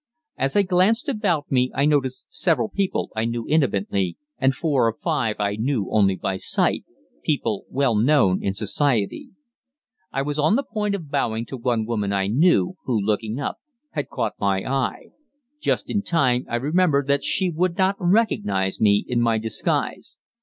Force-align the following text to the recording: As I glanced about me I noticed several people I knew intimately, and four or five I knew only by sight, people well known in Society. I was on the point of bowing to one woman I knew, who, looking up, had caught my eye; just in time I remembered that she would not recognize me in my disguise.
As 0.35 0.55
I 0.55 0.63
glanced 0.63 1.07
about 1.07 1.51
me 1.51 1.71
I 1.75 1.85
noticed 1.85 2.25
several 2.33 2.69
people 2.69 3.11
I 3.15 3.25
knew 3.25 3.45
intimately, 3.47 4.17
and 4.39 4.51
four 4.51 4.87
or 4.87 4.93
five 4.97 5.35
I 5.37 5.57
knew 5.57 5.89
only 5.91 6.15
by 6.15 6.37
sight, 6.37 6.85
people 7.23 7.65
well 7.69 7.93
known 7.93 8.41
in 8.43 8.55
Society. 8.55 9.29
I 10.11 10.23
was 10.23 10.39
on 10.39 10.55
the 10.55 10.63
point 10.63 10.95
of 10.95 11.11
bowing 11.11 11.45
to 11.45 11.55
one 11.55 11.85
woman 11.85 12.11
I 12.11 12.25
knew, 12.25 12.77
who, 12.85 12.99
looking 12.99 13.39
up, 13.39 13.57
had 13.91 14.09
caught 14.09 14.33
my 14.39 14.63
eye; 14.65 15.11
just 15.59 15.87
in 15.87 16.01
time 16.01 16.47
I 16.49 16.55
remembered 16.55 17.05
that 17.05 17.23
she 17.23 17.51
would 17.51 17.77
not 17.77 17.95
recognize 17.99 18.81
me 18.81 19.05
in 19.07 19.21
my 19.21 19.37
disguise. 19.37 20.17